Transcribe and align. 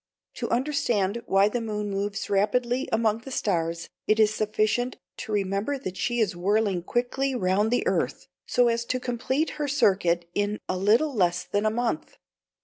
To 0.37 0.49
understand 0.49 1.21
why 1.27 1.47
the 1.47 1.61
moon 1.61 1.91
moves 1.91 2.27
rapidly 2.27 2.89
among 2.91 3.19
the 3.19 3.29
stars, 3.29 3.87
it 4.07 4.19
is 4.19 4.33
sufficient 4.33 4.97
to 5.17 5.31
remember 5.31 5.77
that 5.77 5.95
she 5.95 6.19
is 6.19 6.35
whirling 6.35 6.81
quickly 6.81 7.35
round 7.35 7.69
the 7.69 7.85
earth, 7.85 8.25
so 8.47 8.67
as 8.67 8.83
to 8.85 8.99
complete 8.99 9.51
her 9.61 9.67
circuit 9.67 10.27
in 10.33 10.57
a 10.67 10.75
little 10.75 11.13
less 11.13 11.43
than 11.43 11.67
a 11.67 11.69
month. 11.69 12.17